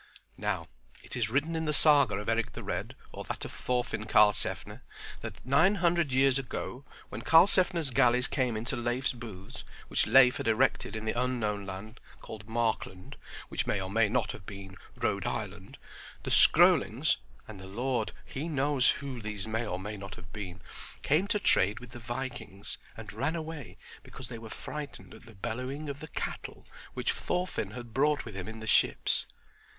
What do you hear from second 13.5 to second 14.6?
may or may not have